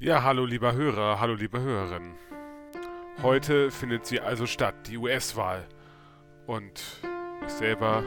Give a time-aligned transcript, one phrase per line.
[0.00, 2.14] Ja, hallo lieber Hörer, hallo liebe Hörerin.
[3.20, 5.66] Heute findet sie also statt, die US-Wahl.
[6.46, 6.80] Und
[7.44, 8.04] ich selber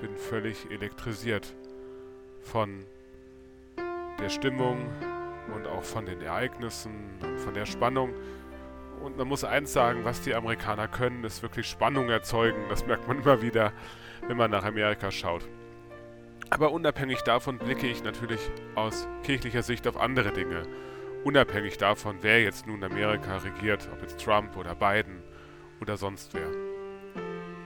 [0.00, 1.52] bin völlig elektrisiert
[2.42, 2.86] von
[4.20, 4.88] der Stimmung
[5.52, 8.14] und auch von den Ereignissen und von der Spannung.
[9.02, 12.68] Und man muss eins sagen, was die Amerikaner können, ist wirklich Spannung erzeugen.
[12.68, 13.72] Das merkt man immer wieder,
[14.28, 15.48] wenn man nach Amerika schaut.
[16.50, 18.40] Aber unabhängig davon blicke ich natürlich
[18.76, 20.68] aus kirchlicher Sicht auf andere Dinge
[21.24, 25.22] unabhängig davon, wer jetzt nun Amerika regiert, ob jetzt Trump oder Biden
[25.80, 26.48] oder sonst wer.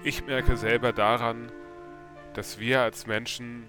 [0.02, 1.51] Ich merke selber daran,
[2.34, 3.64] dass wir als Menschen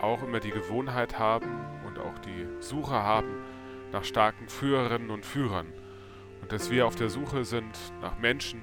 [0.00, 1.48] auch immer die Gewohnheit haben
[1.86, 3.34] und auch die Suche haben
[3.92, 5.72] nach starken Führerinnen und Führern.
[6.40, 8.60] Und dass wir auf der Suche sind nach Menschen,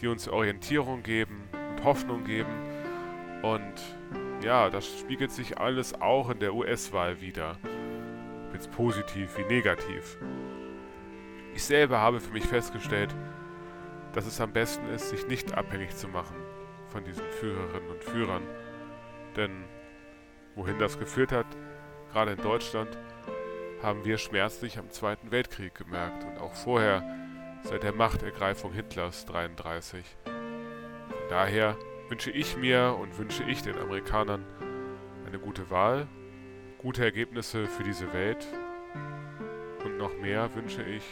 [0.00, 2.52] die uns Orientierung geben und Hoffnung geben.
[3.42, 3.74] Und
[4.42, 7.56] ja, das spiegelt sich alles auch in der US-Wahl wieder
[8.52, 10.18] jetzt positiv wie negativ.
[11.54, 13.14] Ich selber habe für mich festgestellt,
[14.12, 16.36] dass es am besten ist, sich nicht abhängig zu machen
[16.88, 18.42] von diesen Führerinnen und Führern.
[19.36, 19.64] Denn
[20.54, 21.46] wohin das geführt hat,
[22.12, 22.98] gerade in Deutschland,
[23.82, 27.02] haben wir schmerzlich am Zweiten Weltkrieg gemerkt und auch vorher
[27.62, 30.04] seit der Machtergreifung Hitlers 33.
[30.24, 30.34] Von
[31.28, 31.76] daher
[32.08, 34.44] wünsche ich mir und wünsche ich den Amerikanern
[35.26, 36.08] eine gute Wahl
[36.80, 38.46] gute Ergebnisse für diese Welt
[39.84, 41.04] und noch mehr wünsche ich,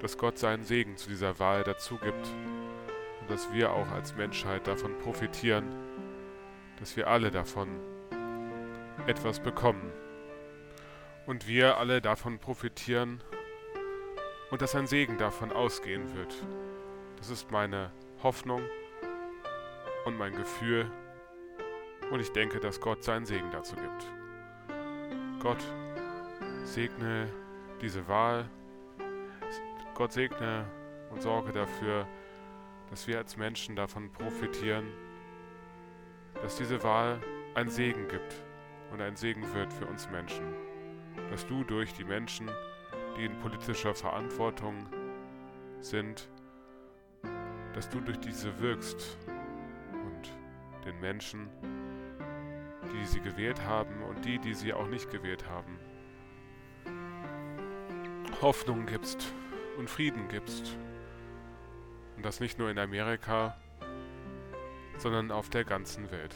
[0.00, 2.28] dass Gott seinen Segen zu dieser Wahl dazu gibt
[3.20, 5.64] und dass wir auch als Menschheit davon profitieren,
[6.78, 7.80] dass wir alle davon
[9.06, 9.90] etwas bekommen
[11.24, 13.22] und wir alle davon profitieren
[14.50, 16.34] und dass ein Segen davon ausgehen wird.
[17.16, 17.90] Das ist meine
[18.22, 18.60] Hoffnung
[20.04, 20.90] und mein Gefühl
[22.10, 24.17] und ich denke, dass Gott seinen Segen dazu gibt.
[25.40, 25.62] Gott
[26.64, 27.28] segne
[27.80, 28.48] diese Wahl.
[29.94, 30.66] Gott segne
[31.10, 32.08] und sorge dafür,
[32.90, 34.86] dass wir als Menschen davon profitieren,
[36.42, 37.20] dass diese Wahl
[37.54, 38.34] ein Segen gibt
[38.90, 40.44] und ein Segen wird für uns Menschen.
[41.30, 42.50] Dass du durch die Menschen,
[43.16, 44.86] die in politischer Verantwortung
[45.80, 46.28] sind,
[47.74, 49.18] dass du durch diese wirkst
[49.92, 51.48] und den Menschen
[52.92, 55.78] die sie gewählt haben und die, die sie auch nicht gewählt haben.
[58.40, 59.32] Hoffnung gibst
[59.78, 60.78] und Frieden gibst.
[62.16, 63.56] Und das nicht nur in Amerika,
[64.96, 66.34] sondern auf der ganzen Welt.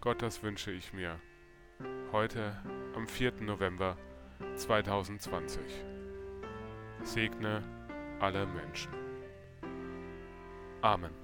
[0.00, 1.20] Gott, das wünsche ich mir.
[2.12, 2.56] Heute
[2.94, 3.34] am 4.
[3.40, 3.96] November
[4.56, 5.62] 2020.
[7.02, 7.62] Segne
[8.20, 8.92] alle Menschen.
[10.82, 11.21] Amen.